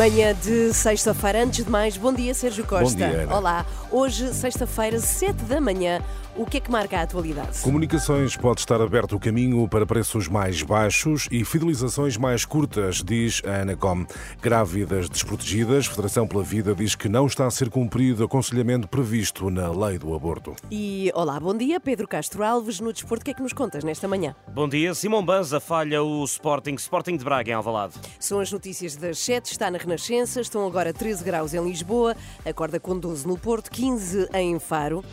[0.00, 2.96] Manhã de sexta-feira, antes de mais, bom dia, Sérgio Costa.
[2.96, 3.36] dia, Ana.
[3.36, 6.00] Olá, hoje, sexta-feira, 7 da manhã,
[6.34, 7.60] o que é que marca a atualidade?
[7.60, 13.42] Comunicações pode estar aberto o caminho para preços mais baixos e fidelizações mais curtas, diz
[13.44, 14.06] a Anacom.
[14.40, 19.50] Grávidas desprotegidas, Federação pela Vida diz que não está a ser cumprido o aconselhamento previsto
[19.50, 20.56] na lei do aborto.
[20.70, 23.84] E olá, bom dia, Pedro Castro Alves, no Desporto, o que é que nos contas
[23.84, 24.34] nesta manhã?
[24.48, 24.94] Bom dia.
[24.94, 26.76] Simão Banza falha o Sporting.
[26.76, 27.94] Sporting de Braga em Alvalade.
[28.18, 32.78] São as notícias das 7, está na Renascença, estão agora 13 graus em Lisboa, acorda
[32.78, 35.04] com 12 no Porto, 15 em Faro.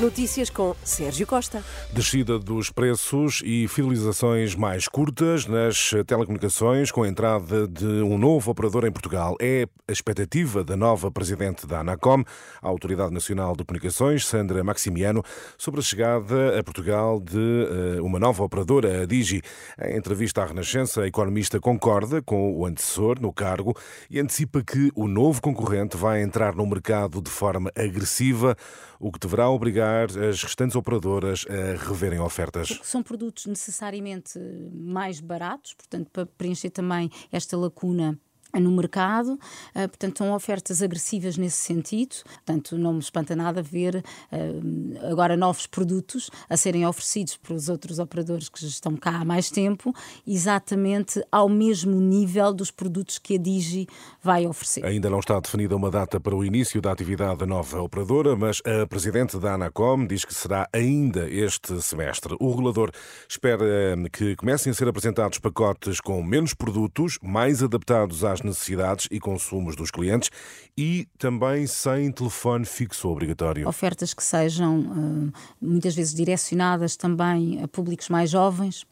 [0.00, 1.62] Notícias com Sérgio Costa.
[1.92, 8.50] Descida dos preços e fidelizações mais curtas nas telecomunicações com a entrada de um novo
[8.50, 9.36] operador em Portugal.
[9.38, 12.24] É a expectativa da nova presidente da Anacom,
[12.62, 15.22] a Autoridade Nacional de Comunicações, Sandra Maximiano,
[15.58, 19.42] sobre a chegada a Portugal de eh, uma nova operadora, a Digi.
[19.82, 23.76] Em entrevista à Renascença, a economista concorda com o antecessor no cargo
[24.08, 28.56] e antecipa que o novo concorrente vai entrar no mercado de forma agressiva,
[28.98, 32.78] o que deverá obrigar as restantes operadoras a reverem ofertas.
[32.82, 34.38] São produtos necessariamente
[34.72, 38.18] mais baratos, portanto, para preencher também esta lacuna
[38.58, 43.96] no mercado, uh, portanto são ofertas agressivas nesse sentido, portanto não me espanta nada ver
[43.96, 49.50] uh, agora novos produtos a serem oferecidos pelos outros operadores que estão cá há mais
[49.50, 49.94] tempo,
[50.26, 53.86] exatamente ao mesmo nível dos produtos que a Digi
[54.22, 54.84] vai oferecer.
[54.84, 58.60] Ainda não está definida uma data para o início da atividade da nova operadora, mas
[58.64, 62.36] a presidente da Anacom diz que será ainda este semestre.
[62.40, 62.90] O regulador
[63.28, 63.64] espera
[64.12, 69.76] que comecem a ser apresentados pacotes com menos produtos, mais adaptados às necessidades e consumos
[69.76, 70.30] dos clientes
[70.76, 73.68] e também sem telefone fixo obrigatório.
[73.68, 78.84] Ofertas que sejam uh, muitas vezes direcionadas também a públicos mais jovens.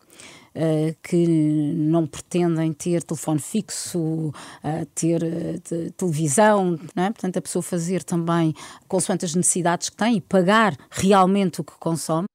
[0.56, 5.20] Uh, que não pretendem ter telefone fixo, uh, ter
[5.97, 7.10] televisão, é?
[7.10, 8.53] portanto, a pessoa fazer também
[8.88, 12.26] consoante as necessidades que tem e pagar realmente o que consome.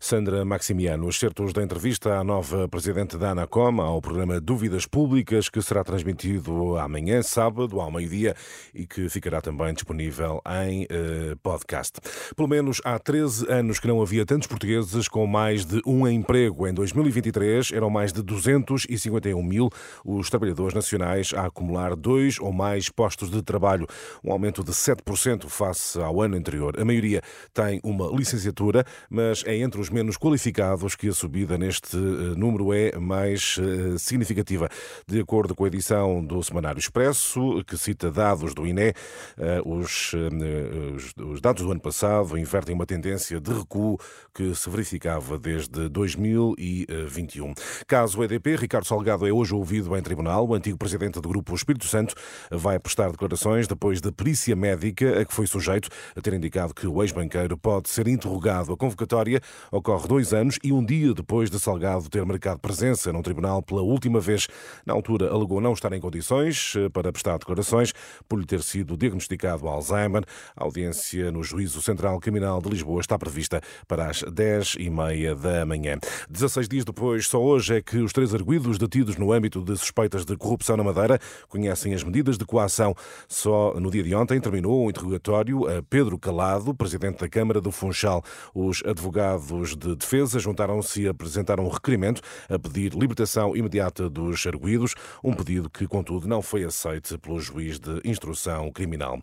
[0.00, 5.48] Sandra Maximiano, os certos da entrevista à nova presidente da Anacom ao programa Dúvidas Públicas,
[5.48, 8.34] que será transmitido amanhã, sábado, ao meio-dia,
[8.74, 12.00] e que ficará também disponível em eh, podcast.
[12.34, 16.66] Pelo menos há 13 anos que não havia tantos portugueses com mais de um emprego.
[16.66, 19.70] Em 2023 eram mais de 251 mil
[20.04, 23.86] os trabalhadores nacionais a acumular dois ou mais postos de trabalho,
[24.22, 26.78] um aumento de 7% face ao ano anterior.
[26.78, 31.96] A maioria tem uma licenciatura, mas é entre os menos qualificados que a subida neste
[31.96, 34.68] eh, número é mais eh, significativa.
[35.06, 38.92] De acordo com a edição do Semanário Expresso, que cita dados do INE,
[39.38, 40.12] eh, os,
[41.18, 43.98] os dados do ano passado invertem uma tendência de recuo
[44.34, 47.54] que se verificava desde 2021.
[47.86, 50.46] Caso EDP, Ricardo Salgado é hoje ouvido em tribunal.
[50.46, 52.14] O antigo presidente do Grupo Espírito Santo
[52.50, 56.86] vai prestar declarações depois da perícia médica a que foi sujeito a ter indicado que
[56.86, 58.72] o ex-banqueiro pode ser interrogado.
[58.72, 63.22] A convocatória ocorre dois anos e um dia depois de Salgado ter marcado presença num
[63.22, 64.48] tribunal pela última vez.
[64.84, 67.92] Na altura, alegou não estar em condições eh, para prestar declarações
[68.28, 70.24] por lhe ter sido diagnosticado Alzheimer.
[70.56, 75.34] A audiência no Juízo Central Criminal de Lisboa está prevista para as 10 e meia
[75.34, 75.98] da manhã.
[76.28, 80.24] 16 dias depois, só hoje é que os três arguídos detidos no âmbito de suspeitas
[80.24, 82.94] de corrupção na Madeira conhecem as medidas de coação.
[83.28, 87.70] Só no dia de ontem terminou um interrogatório a Pedro Calado, presidente da Câmara do
[87.70, 88.22] Funchal.
[88.54, 94.94] Os advogados de defesa juntaram-se e apresentaram um requerimento a pedir libertação imediata dos arguídos,
[95.22, 99.18] um pedido que, contudo, não foi aceito pelo juiz de instrução criminal.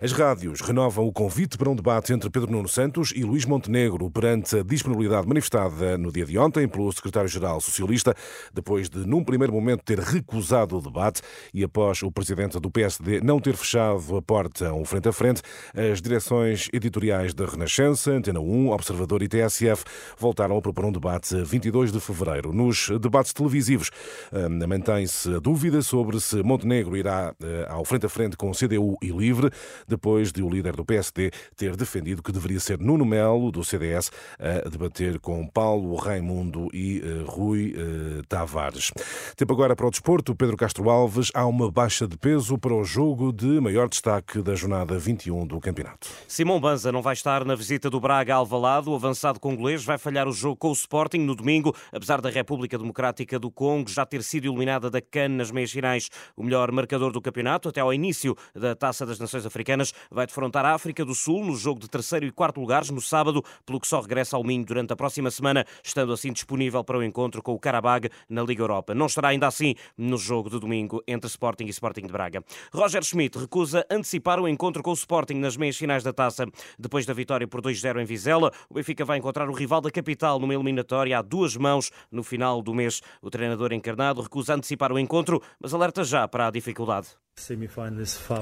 [0.00, 4.10] As rádios renovam o convite para um debate entre Pedro Nuno Santos e Luís Montenegro
[4.10, 8.14] perante a disponibilidade manifestada no dia de ontem pelo secretário-geral socialista,
[8.52, 11.22] depois de, num primeiro momento, ter recusado o debate
[11.52, 15.12] e após o presidente do PSD não ter fechado a porta a um frente a
[15.12, 15.42] frente,
[15.74, 19.28] as direções editoriais da Renascença, Antena 1, Observador e
[19.66, 19.84] TSF
[20.18, 22.52] voltaram a propor um debate a 22 de fevereiro.
[22.52, 23.90] Nos debates televisivos,
[24.32, 28.96] hum, mantém-se a dúvida sobre se Montenegro irá eh, ao frente a frente com CDU
[29.02, 29.50] e Livre,
[29.88, 34.10] depois de o líder do PSD ter defendido que deveria ser Nuno Melo, do CDS,
[34.38, 38.92] a debater com Paulo Raimundo e eh, Rui eh, Tavares.
[39.36, 40.34] Tempo agora para o desporto.
[40.34, 44.54] Pedro Castro Alves, há uma baixa de peso para o jogo de maior destaque da
[44.54, 46.08] jornada 21 do campeonato.
[46.28, 48.88] Simão Banza não vai estar na visita do Braga a Alvalade.
[48.88, 52.28] O avançado com congolês vai falhar o jogo com o Sporting no domingo, apesar da
[52.28, 56.10] República Democrática do Congo já ter sido eliminada da CAN nas meias finais.
[56.36, 60.66] O melhor marcador do campeonato, até ao início da Taça das Nações Africanas, vai defrontar
[60.66, 63.88] a África do Sul no jogo de terceiro e quarto lugares no sábado, pelo que
[63.88, 67.54] só regressa ao Minho durante a próxima semana, estando assim disponível para o encontro com
[67.54, 68.94] o Karabag na Liga Europa.
[68.94, 72.44] Não estará ainda assim no jogo de domingo entre Sporting e Sporting de Braga.
[72.74, 76.44] Roger Schmidt recusa antecipar o encontro com o Sporting nas meias finais da Taça.
[76.78, 80.38] Depois da vitória por 2-0 em Vizela, o Benfica vai encontrar o rival da capital
[80.38, 83.00] numa eliminatória a duas mãos no final do mês.
[83.20, 87.08] O treinador encarnado recusa antecipar o encontro, mas alerta já para a dificuldade.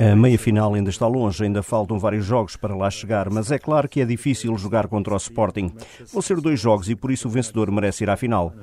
[0.01, 3.59] A meia final ainda está longe, ainda faltam vários jogos para lá chegar, mas é
[3.59, 5.75] claro que é difícil jogar contra o Sporting.
[6.13, 8.55] Vão ser dois jogos e por isso o vencedor merece ir à final.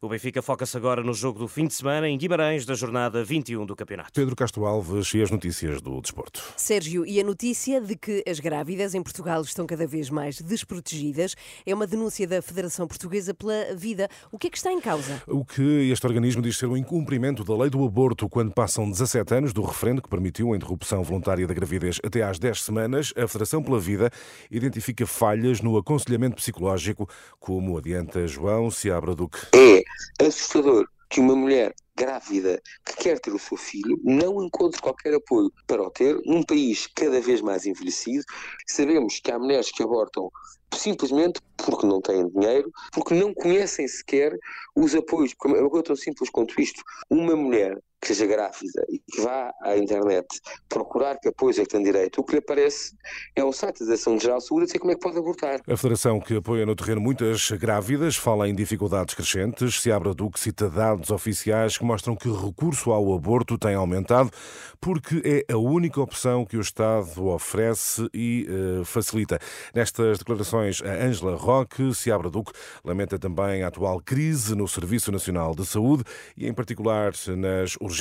[0.00, 3.66] O Benfica foca-se agora no jogo do fim de semana em Guimarães, da jornada 21
[3.66, 4.12] do campeonato.
[4.14, 6.42] Pedro Castro Alves e as notícias do desporto.
[6.56, 11.34] Sérgio, e a notícia de que as grávidas em Portugal estão cada vez mais desprotegidas
[11.66, 14.08] é uma denúncia da Federação Portuguesa pela Vida.
[14.30, 15.22] O que é que está em causa?
[15.26, 19.34] O que este organismo diz ser o incumprimento da lei do aborto quando passam 17
[19.34, 23.26] anos do referendo que permitiu a interrupção voluntária da gravidez até às 10 semanas, a
[23.26, 24.10] Federação pela Vida
[24.50, 27.08] identifica falhas no aconselhamento psicológico,
[27.40, 29.38] como adianta João Seabra Duque.
[29.54, 29.82] É
[30.24, 35.52] assustador que uma mulher grávida que quer ter o seu filho não encontre qualquer apoio
[35.66, 38.24] para o ter num país cada vez mais envelhecido.
[38.66, 40.30] Sabemos que há mulheres que abortam
[40.74, 44.36] simplesmente porque não têm dinheiro, porque não conhecem sequer
[44.74, 45.34] os apoios.
[45.44, 46.82] É uma coisa tão simples quanto isto.
[47.10, 50.26] Uma mulher que seja grávida e que vá à internet
[50.68, 52.96] procurar que apoios é que tem direito, o que lhe aparece
[53.36, 55.60] é um site da Direção Geral de Saúde a dizer como é que pode abortar.
[55.68, 59.80] A Federação que apoia no terreno muitas grávidas fala em dificuldades crescentes.
[59.80, 63.76] Se abre do que cita dados oficiais que mostram que o recurso ao aborto tem
[63.76, 64.32] aumentado
[64.80, 68.48] porque é a única opção que o Estado oferece e
[68.80, 69.38] uh, facilita.
[69.72, 72.50] Nestas declarações, a Ângela Roque, se abre Duque,
[72.84, 76.02] lamenta também a atual crise no Serviço Nacional de Saúde
[76.36, 77.91] e, em particular, nas urgências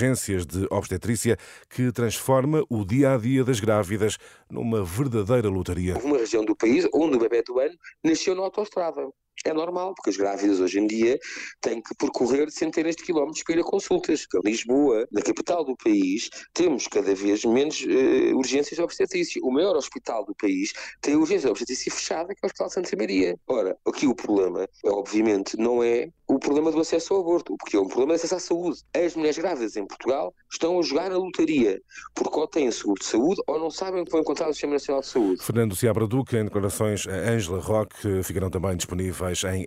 [0.45, 1.37] de obstetrícia,
[1.69, 4.17] que transforma o dia a dia das grávidas
[4.49, 5.97] numa verdadeira lotaria.
[5.97, 9.09] Uma região do país onde o bebê do ano nasceu na autoestrada.
[9.43, 11.19] É normal, porque as grávidas hoje em dia
[11.59, 14.25] têm que percorrer centenas de quilómetros para ir a consultas.
[14.35, 19.41] Em Lisboa, na capital do país, temos cada vez menos uh, urgências de obstetrícia.
[19.43, 22.73] O maior hospital do país tem urgência de obstetrícia fechada, que é o Hospital de
[22.73, 23.35] Santa Maria.
[23.47, 27.79] Ora, aqui o problema, obviamente, não é o problema do acesso ao aborto, porque é
[27.79, 28.79] um problema de acesso à saúde.
[28.93, 31.81] As mulheres grávidas em Portugal estão a jogar a lotaria,
[32.13, 35.01] porque ou têm seguro de saúde ou não sabem que vão encontrar o Sistema Nacional
[35.01, 35.43] de Saúde.
[35.43, 39.63] Fernando Ciabra Duque, em declarações a Ângela Roque, ficarão também disponíveis em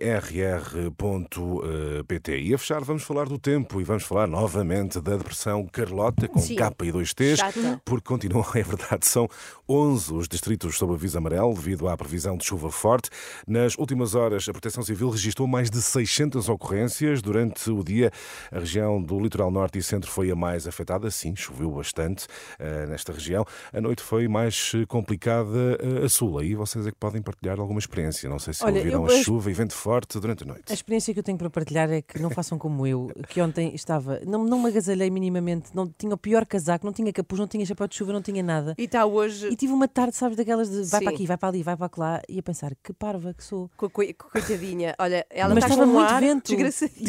[1.19, 2.39] rr.pt.
[2.39, 6.39] E a fechar, vamos falar do tempo e vamos falar novamente da depressão Carlota, com
[6.39, 6.55] Sim.
[6.55, 7.81] K e dois T's, Chata.
[7.85, 9.27] porque continuam, é verdade, são
[9.67, 13.09] 11 os distritos sob aviso amarelo devido à previsão de chuva forte.
[13.47, 17.21] Nas últimas horas, a Proteção Civil registrou mais de 600 ocorrências.
[17.21, 18.11] Durante o dia,
[18.51, 21.09] a região do litoral norte e centro foi a mais afetada.
[21.11, 22.25] Sim, choveu bastante
[22.59, 23.45] uh, nesta região.
[23.73, 26.39] A noite foi mais complicada uh, a sul.
[26.39, 28.29] Aí vocês é que podem partilhar alguma experiência.
[28.29, 30.63] Não sei se Olha, ouviram eu- a chuva e vento forte durante a noite.
[30.69, 33.73] A experiência que eu tenho para partilhar é que não façam como eu, que ontem
[33.73, 37.47] estava, não, não me agasalhei minimamente, não tinha o pior casaco, não tinha capuz, não
[37.47, 38.75] tinha chapéu de chuva, não tinha nada.
[38.77, 39.47] E está hoje.
[39.47, 41.05] E tive uma tarde, sabes, daquelas de vai Sim.
[41.05, 43.69] para aqui, vai para ali, vai para lá, e a pensar que parva que sou.
[43.77, 46.51] Co- co- Coitadinha, olha, ela Mas está estava com muito ar vento.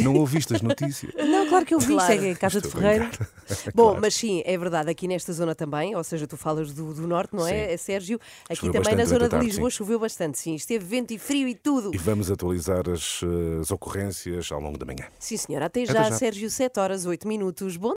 [0.02, 1.12] Não ouviste as notícias?
[1.14, 2.12] Não, claro que eu vi, Claro.
[2.14, 3.10] isto é Casa de Estou a Ferreiro.
[3.74, 4.00] Bom, Claro.
[4.00, 7.34] mas sim, é verdade, aqui nesta zona também, ou seja, tu falas do, do norte,
[7.34, 7.84] não é, Sim.
[7.84, 8.20] Sérgio?
[8.46, 9.76] Aqui Choveu também na zona a de tarde, Lisboa sim.
[9.76, 10.54] choveu bastante, sim.
[10.54, 11.94] Esteve vento e frio e tudo.
[11.94, 15.06] E vamos atualizar as, eh, as ocorrências ao longo da manhã.
[15.18, 15.66] Sim, senhora.
[15.66, 16.16] Até Até já, já.
[16.16, 17.76] Sérgio, 7 horas, 8 minutos.
[17.76, 17.94] Bom